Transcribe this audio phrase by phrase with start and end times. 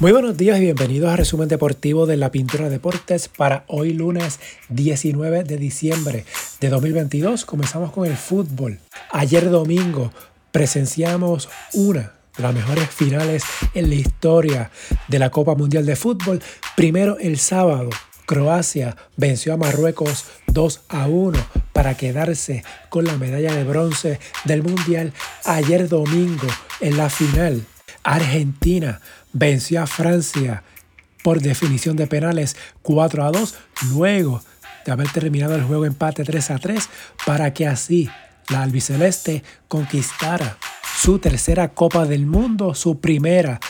[0.00, 4.40] Muy buenos días y bienvenidos a Resumen Deportivo de la Pintura Deportes para hoy lunes
[4.70, 6.24] 19 de diciembre
[6.58, 7.44] de 2022.
[7.44, 8.78] Comenzamos con el fútbol.
[9.10, 10.10] Ayer domingo
[10.52, 13.44] presenciamos una de las mejores finales
[13.74, 14.70] en la historia
[15.08, 16.40] de la Copa Mundial de Fútbol.
[16.76, 17.90] Primero el sábado,
[18.24, 21.38] Croacia venció a Marruecos 2 a 1
[21.74, 25.12] para quedarse con la medalla de bronce del Mundial.
[25.44, 26.46] Ayer domingo
[26.80, 27.66] en la final,
[28.02, 30.62] Argentina venció a Francia
[31.22, 33.54] por definición de penales 4 a 2,
[33.90, 34.42] luego
[34.84, 36.88] de haber terminado el juego empate 3 a 3,
[37.26, 38.08] para que así
[38.48, 40.56] la albiceleste conquistara
[40.98, 43.60] su tercera Copa del Mundo, su primera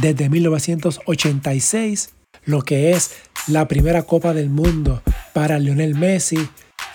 [0.00, 2.10] desde 1986,
[2.44, 3.12] lo que es
[3.46, 6.48] la primera Copa del Mundo para Lionel Messi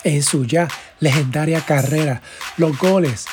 [0.03, 0.67] en su ya
[0.99, 2.21] legendaria carrera.
[2.57, 3.25] Los goles,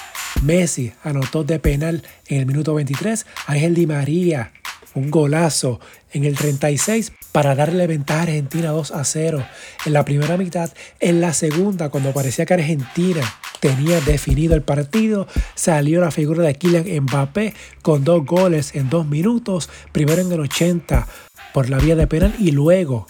[0.42, 4.52] Messi anotó de penal en el minuto 23, Ángel Di María
[4.94, 5.80] un golazo
[6.12, 9.46] en el 36 para darle ventaja a Argentina 2 a 0
[9.86, 10.70] en la primera mitad.
[10.98, 13.22] En la segunda, cuando parecía que Argentina
[13.60, 19.06] tenía definido el partido, salió la figura de Kylian Mbappé con dos goles en dos
[19.06, 21.06] minutos, primero en el 80
[21.52, 23.06] por la vía de penal y luego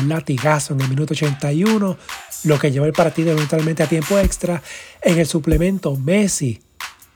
[0.00, 1.96] un latigazo en el minuto 81,
[2.44, 4.62] lo que llevó el partido eventualmente a tiempo extra.
[5.00, 6.63] En el suplemento, Messi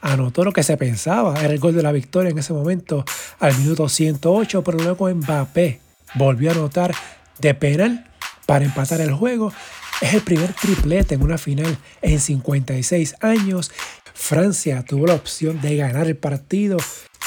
[0.01, 3.05] anotó lo que se pensaba, era el gol de la victoria en ese momento
[3.39, 5.81] al minuto 108, pero luego Mbappé
[6.15, 6.95] volvió a anotar
[7.39, 8.11] de penal
[8.47, 9.53] para empatar el juego.
[10.01, 13.71] Es el primer triplete en una final en 56 años.
[14.15, 16.77] Francia tuvo la opción de ganar el partido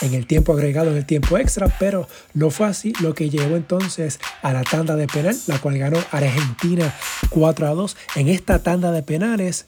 [0.02, 3.56] en el tiempo agregado, en el tiempo extra, pero no fue así, lo que llevó
[3.56, 6.94] entonces a la tanda de penal, la cual ganó Argentina
[7.30, 7.98] 4 a 2.
[8.16, 9.68] En esta tanda de penales,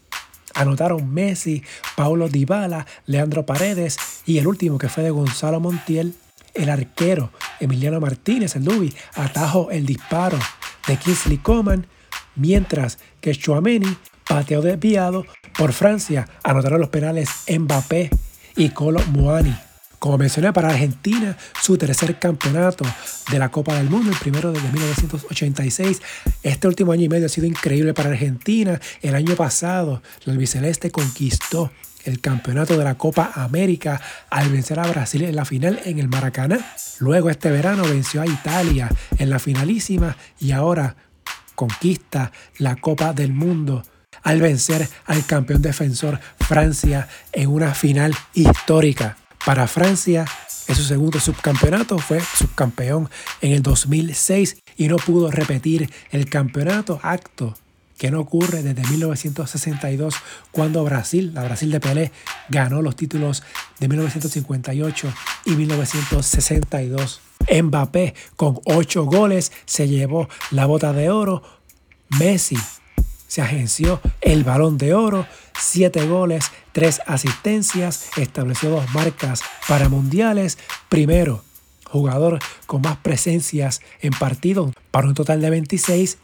[0.54, 1.64] Anotaron Messi,
[1.96, 6.16] Paulo Dybala, Leandro Paredes y el último que fue de Gonzalo Montiel,
[6.54, 10.38] el arquero Emiliano Martínez, el Dubi, atajó el disparo
[10.88, 11.88] de Kingsley Coman,
[12.36, 15.26] mientras que Chouameni pateó desviado
[15.58, 18.10] por Francia, anotaron los penales Mbappé
[18.56, 19.56] y Colo Muani.
[20.04, 22.84] Como mencioné, para Argentina, su tercer campeonato
[23.32, 26.02] de la Copa del Mundo, el primero desde 1986.
[26.44, 28.82] Este último año y medio ha sido increíble para Argentina.
[29.02, 31.72] El año pasado, la albiceleste conquistó
[32.04, 36.10] el campeonato de la Copa América al vencer a Brasil en la final en el
[36.10, 36.60] Maracaná.
[37.00, 40.98] Luego este verano venció a Italia en la finalísima y ahora
[41.56, 43.84] conquista la Copa del Mundo
[44.24, 49.16] al vencer al campeón defensor Francia en una final histórica.
[49.46, 50.26] Para Francia,
[50.70, 53.10] en su segundo subcampeonato fue subcampeón
[53.42, 57.54] en el 2006 y no pudo repetir el campeonato, acto
[57.98, 60.16] que no ocurre desde 1962
[60.52, 62.12] cuando Brasil, la Brasil de Pelé,
[62.50, 63.44] ganó los títulos
[63.80, 65.14] de 1958
[65.46, 67.22] y 1962.
[67.64, 71.44] Mbappé con ocho goles se llevó la bota de oro.
[72.20, 72.58] Messi
[73.34, 75.26] se agenció el balón de oro,
[75.60, 80.60] siete goles, tres asistencias, estableció dos marcas para mundiales.
[80.88, 81.44] Primero,
[81.84, 86.20] jugador con más presencias en partido para un total de 26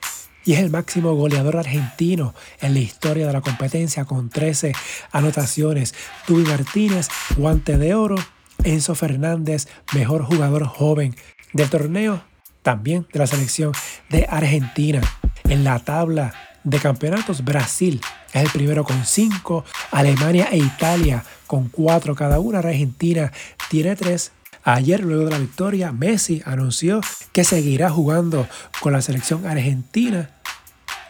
[0.45, 4.73] y es el máximo goleador argentino en la historia de la competencia con 13
[5.11, 5.95] anotaciones.
[6.27, 8.17] Tubi Martínez, guante de oro.
[8.63, 11.15] Enzo Fernández, mejor jugador joven
[11.53, 12.21] del torneo,
[12.61, 13.71] también de la selección
[14.09, 15.01] de Argentina.
[15.45, 18.01] En la tabla de campeonatos, Brasil
[18.33, 23.31] es el primero con cinco, Alemania e Italia con cuatro cada una, Argentina
[23.69, 24.31] tiene tres.
[24.63, 28.47] Ayer, luego de la victoria, Messi anunció que seguirá jugando
[28.81, 30.29] con la selección argentina.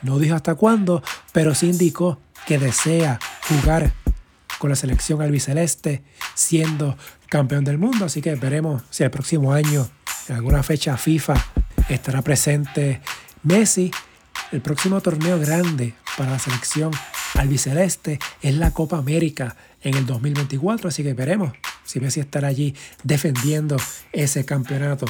[0.01, 3.91] No dijo hasta cuándo, pero sí indicó que desea jugar
[4.59, 6.03] con la selección albiceleste
[6.35, 8.05] siendo campeón del mundo.
[8.05, 9.89] Así que veremos si el próximo año,
[10.27, 11.33] en alguna fecha FIFA,
[11.89, 13.01] estará presente
[13.43, 13.91] Messi
[14.51, 16.91] el próximo torneo grande para la selección
[17.35, 21.53] albiceleste es la Copa América en el 2024, así que veremos
[21.85, 23.77] si Messi estará allí defendiendo
[24.11, 25.05] ese campeonato.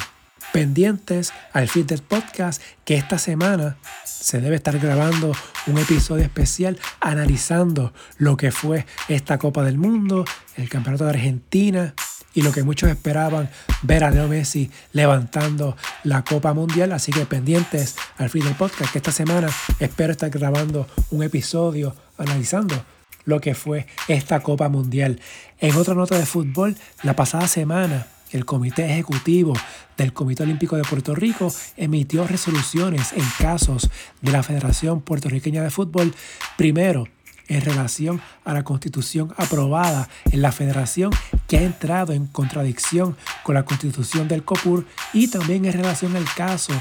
[0.52, 5.32] Pendientes al feed del podcast que esta semana se debe estar grabando
[5.66, 10.24] un episodio especial analizando lo que fue esta Copa del Mundo,
[10.56, 11.94] el Campeonato de Argentina,
[12.34, 13.50] y lo que muchos esperaban
[13.82, 16.92] ver a Leo Messi levantando la Copa Mundial.
[16.92, 19.48] Así que pendientes al fin del podcast, que esta semana
[19.78, 22.84] espero estar grabando un episodio analizando
[23.24, 25.20] lo que fue esta Copa Mundial.
[25.58, 29.54] En otra nota de fútbol, la pasada semana el Comité Ejecutivo
[29.96, 33.90] del Comité Olímpico de Puerto Rico emitió resoluciones en casos
[34.20, 36.14] de la Federación Puertorriqueña de Fútbol.
[36.56, 37.08] Primero,
[37.50, 41.10] en relación a la constitución aprobada en la federación
[41.48, 46.24] que ha entrado en contradicción con la constitución del COPUR y también en relación al
[46.36, 46.72] caso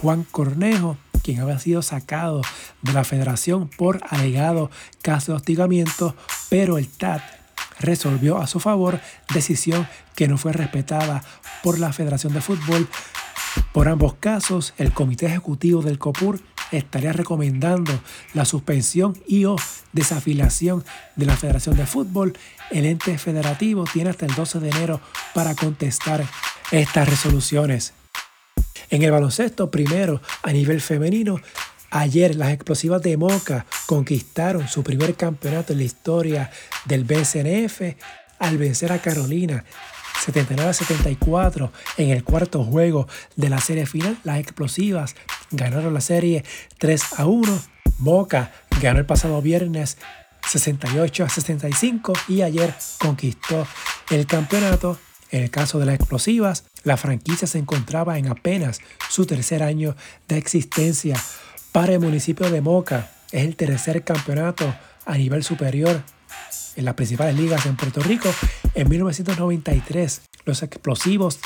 [0.00, 2.40] Juan Cornejo, quien había sido sacado
[2.82, 4.70] de la federación por alegado
[5.02, 6.16] caso de hostigamiento,
[6.48, 7.22] pero el TAT
[7.80, 9.00] resolvió a su favor,
[9.32, 11.22] decisión que no fue respetada
[11.62, 12.88] por la Federación de Fútbol.
[13.72, 16.40] Por ambos casos, el Comité Ejecutivo del COPUR
[16.76, 17.92] estaría recomendando
[18.32, 19.56] la suspensión y o
[19.92, 20.84] desafiliación
[21.16, 22.36] de la Federación de Fútbol.
[22.70, 25.00] El ente federativo tiene hasta el 12 de enero
[25.34, 26.24] para contestar
[26.70, 27.92] estas resoluciones.
[28.90, 31.40] En el baloncesto, primero, a nivel femenino,
[31.90, 36.50] ayer las explosivas de Moca conquistaron su primer campeonato en la historia
[36.84, 37.96] del BCNF
[38.38, 39.64] al vencer a Carolina
[40.24, 44.18] 79-74 en el cuarto juego de la serie final.
[44.24, 45.14] Las explosivas
[45.56, 46.44] ganaron la serie
[46.78, 47.62] 3 a 1.
[47.98, 49.98] Boca ganó el pasado viernes
[50.46, 53.66] 68 a 65 y ayer conquistó
[54.10, 54.98] el campeonato.
[55.30, 58.80] En el caso de las explosivas, la franquicia se encontraba en apenas
[59.10, 59.96] su tercer año
[60.28, 61.16] de existencia.
[61.72, 64.72] Para el municipio de Moca es el tercer campeonato
[65.06, 66.02] a nivel superior
[66.76, 68.32] en las principales ligas en Puerto Rico.
[68.74, 71.40] En 1993, los explosivos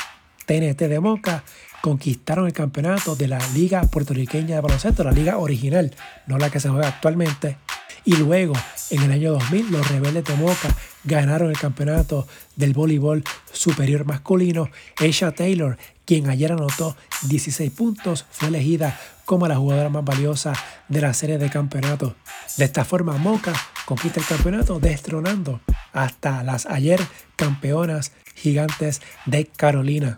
[0.48, 1.44] TNT de Moca
[1.82, 5.94] conquistaron el campeonato de la Liga Puertorriqueña de Baloncesto, la liga original,
[6.26, 7.58] no la que se juega actualmente.
[8.06, 8.54] Y luego,
[8.88, 10.74] en el año 2000, los Rebeldes de Moca
[11.04, 13.22] ganaron el campeonato del voleibol
[13.52, 14.70] superior masculino.
[14.96, 16.96] Aisha Taylor, quien ayer anotó
[17.28, 20.54] 16 puntos, fue elegida como la jugadora más valiosa
[20.88, 22.16] de la serie de campeonato.
[22.56, 23.52] De esta forma, Moca
[23.84, 25.60] conquista el campeonato destronando
[25.92, 27.00] hasta las ayer
[27.36, 30.16] campeonas gigantes de Carolina.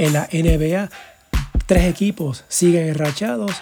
[0.00, 0.88] En la NBA,
[1.66, 3.52] tres equipos siguen enrachados.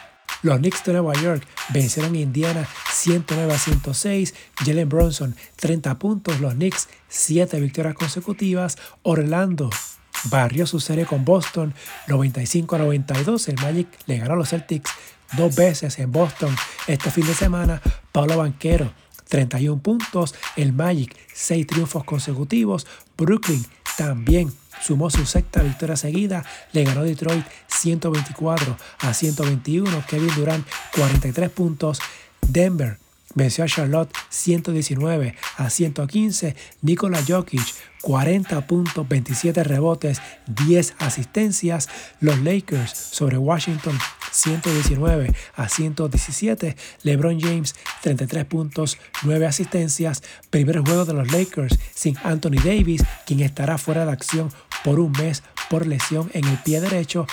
[0.43, 4.35] Los Knicks de Nueva York vencieron a Indiana 109 a 106.
[4.65, 6.39] Jalen Bronson 30 puntos.
[6.39, 8.79] Los Knicks 7 victorias consecutivas.
[9.03, 9.69] Orlando
[10.31, 11.75] barrió su serie con Boston
[12.07, 13.49] 95 a 92.
[13.49, 14.93] El Magic le ganó a los Celtics
[15.37, 16.55] dos veces en Boston
[16.87, 17.83] este fin de semana.
[18.13, 18.93] Pablo Banquero
[19.29, 20.37] 31 puntos.
[20.55, 22.87] El Magic 6 triunfos consecutivos.
[23.17, 24.53] Brooklyn también
[24.83, 26.45] sumó su sexta victoria seguida.
[26.73, 30.05] Le ganó Detroit 124 a 121.
[30.07, 32.01] Kevin Durant 43 puntos.
[32.41, 32.99] Denver
[33.35, 36.57] venció a Charlotte 119 a 115.
[36.83, 37.63] Nikola Jokic
[38.03, 41.89] 40 puntos, 27 rebotes, 10 asistencias.
[42.21, 43.99] Los Lakers sobre Washington
[44.31, 46.77] 119 a 117.
[47.03, 50.23] LeBron James 33 puntos, 9 asistencias.
[50.51, 54.53] Primer juego de los Lakers sin Anthony Davis, quien estará fuera de acción
[54.89, 57.27] por un mes por lesión en el pie derecho.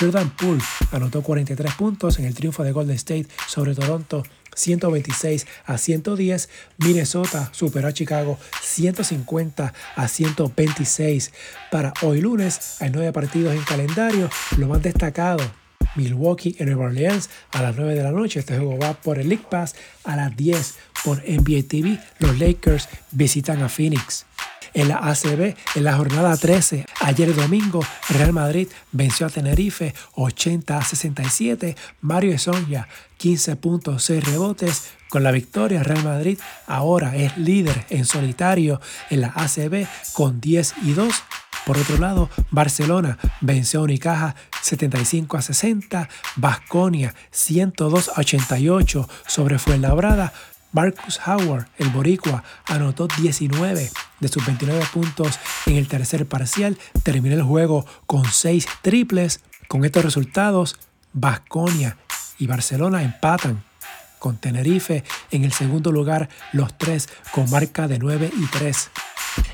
[0.00, 0.62] Jordan Poole
[0.92, 4.22] anotó 43 puntos en el triunfo de Golden State sobre Toronto
[4.56, 6.48] 126 a 110.
[6.78, 11.32] Minnesota superó a Chicago 150 a 126.
[11.70, 14.30] Para hoy lunes hay nueve partidos en calendario.
[14.56, 15.44] Lo más destacado,
[15.96, 18.40] Milwaukee en Nueva Orleans a las 9 de la noche.
[18.40, 19.74] Este juego va por el League Pass
[20.04, 21.98] a las 10 por NBA TV.
[22.20, 24.24] Los Lakers visitan a Phoenix
[24.74, 26.86] en la ACB en la jornada 13.
[27.00, 31.76] Ayer domingo, Real Madrid venció a Tenerife 80 a 67.
[32.00, 32.88] Mario Sonja
[33.18, 34.90] 15 puntos, 6 rebotes.
[35.08, 38.80] Con la victoria, Real Madrid ahora es líder en solitario
[39.10, 41.14] en la ACB con 10 y 2.
[41.66, 49.58] Por otro lado, Barcelona venció a Unicaja 75 a 60, Basconia 102 a 88 sobre
[49.58, 50.32] Fuenlabrada,
[50.72, 56.78] Marcus Howard, el boricua, anotó 19 de sus 29 puntos en el tercer parcial.
[57.02, 59.40] Terminó el juego con 6 triples.
[59.68, 60.76] Con estos resultados,
[61.12, 61.96] Basconia
[62.38, 63.62] y Barcelona empatan
[64.18, 68.90] con Tenerife en el segundo lugar, los tres con marca de 9 y 3.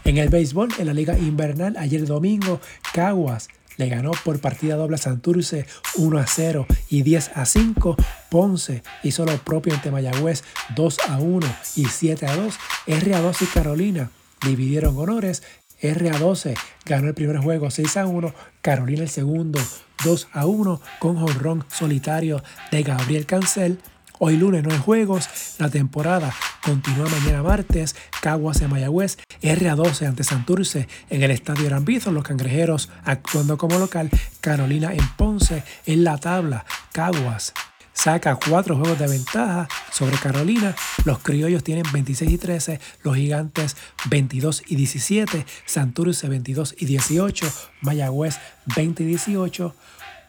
[0.05, 2.61] En el béisbol, en la liga invernal, ayer domingo,
[2.93, 5.66] Caguas le ganó por partida doble a Santurce
[5.97, 7.97] 1 a 0 y 10 a 5.
[8.28, 10.44] Ponce hizo lo propio ante Mayagüez
[10.76, 12.54] 2 a 1 y 7 a 2.
[12.87, 14.11] R a 2 y Carolina
[14.44, 15.42] dividieron honores.
[15.80, 16.54] R a 12
[16.85, 18.35] ganó el primer juego 6 a 1.
[18.61, 19.61] Carolina el segundo
[20.04, 22.42] 2 a 1 con jonrón solitario
[22.73, 23.78] de Gabriel Cancel.
[24.21, 26.35] Hoy lunes no hay juegos, la temporada
[26.65, 32.91] continúa mañana martes, Caguas en Mayagüez, RA12 ante Santurce en el Estadio Arambizo, los cangrejeros
[33.05, 34.11] actuando como local,
[34.41, 37.55] Carolina en Ponce en la tabla, Caguas
[37.99, 40.75] saca cuatro juegos de ventaja sobre Carolina.
[41.05, 43.77] Los criollos tienen 26 y 13, los gigantes
[44.09, 47.47] 22 y 17, Santurce 22 y 18,
[47.81, 48.39] Mayagüez
[48.77, 49.75] 20 y 18.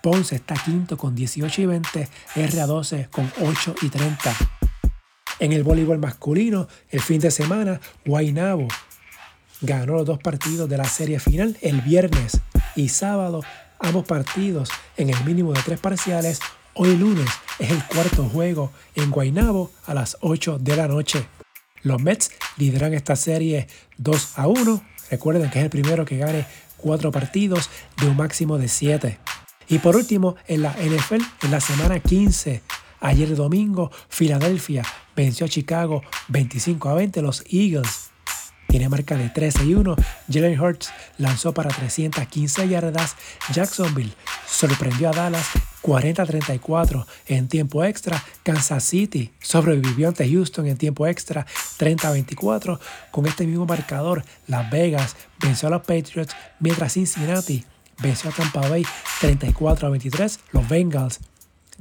[0.02, 4.36] Ponce está quinto con 18 y 20, RA12 con 8 y 30.
[5.40, 8.68] En el voleibol masculino, el fin de semana, Guaynabo
[9.62, 12.40] ganó los dos partidos de la serie final el viernes
[12.76, 13.42] y sábado,
[13.80, 16.40] ambos partidos en el mínimo de tres parciales.
[16.74, 21.26] Hoy lunes es el cuarto juego en Guaynabo a las 8 de la noche.
[21.82, 24.84] Los Mets lideran esta serie 2 a 1.
[25.12, 26.46] Recuerden que es el primero que gane
[26.78, 29.20] cuatro partidos de un máximo de 7.
[29.70, 32.64] Y por último, en la NFL, en la semana 15,
[33.02, 34.84] ayer domingo, Filadelfia
[35.16, 37.22] venció a Chicago 25 a 20.
[37.22, 38.10] Los Eagles
[38.68, 39.96] tiene marca de 13 y 1.
[40.32, 43.16] Jalen Hurts lanzó para 315 yardas.
[43.54, 44.14] Jacksonville
[44.48, 45.48] sorprendió a Dallas
[45.84, 48.24] 40-34 en tiempo extra.
[48.42, 51.46] Kansas City sobrevivió ante Houston en tiempo extra
[51.78, 52.80] 30-24.
[53.12, 57.66] Con este mismo marcador, Las Vegas venció a los Patriots, mientras Cincinnati
[58.00, 58.86] venció a Tampa Bay
[59.22, 60.40] 34-23.
[60.52, 61.20] Los Bengals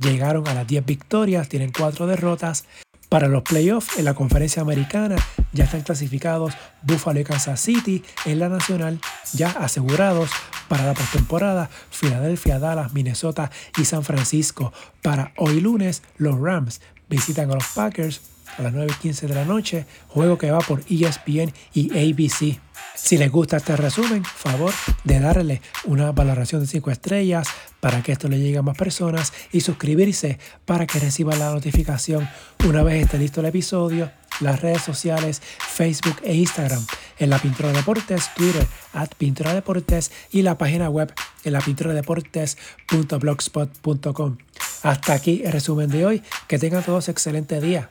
[0.01, 2.65] llegaron a las 10 victorias, tienen 4 derrotas.
[3.09, 5.17] Para los playoffs en la conferencia americana
[5.53, 9.01] ya están clasificados Buffalo y Kansas City en la nacional,
[9.33, 10.31] ya asegurados
[10.69, 14.75] para la postemporada Filadelfia, Dallas, Minnesota y San Francisco.
[15.01, 18.21] Para hoy lunes los Rams visitan a los Packers
[18.59, 22.61] a las 9.15 de la noche, juego que va por ESPN y ABC.
[23.03, 24.73] Si les gusta este resumen, favor
[25.05, 27.49] de darle una valoración de 5 estrellas
[27.81, 32.29] para que esto le llegue a más personas y suscribirse para que reciba la notificación
[32.67, 34.11] una vez esté listo el episodio.
[34.41, 36.85] Las redes sociales, Facebook e Instagram
[37.19, 41.13] en la Pintura Deportes, Twitter at Pintura Deportes y la página web
[41.45, 41.61] en la
[44.83, 46.23] Hasta aquí el resumen de hoy.
[46.47, 47.91] Que tengan todos excelente día.